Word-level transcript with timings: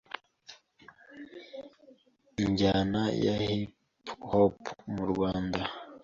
injyana 2.43 3.01
ya 3.23 3.35
Hip 3.47 3.71
Hop 4.29 4.57
mu 4.93 5.03
Rwanda, 5.11 5.61